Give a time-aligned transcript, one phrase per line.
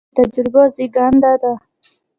[0.03, 1.53] متل د ولس د تجربو زېږنده ده